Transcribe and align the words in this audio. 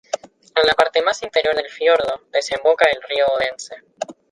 En 0.55 0.65
la 0.65 0.73
parte 0.73 0.99
más 1.03 1.21
interior 1.21 1.53
del 1.55 1.69
fiordo 1.69 2.23
desemboca 2.31 2.87
el 2.91 3.03
río 3.03 3.23
Odense. 3.37 3.75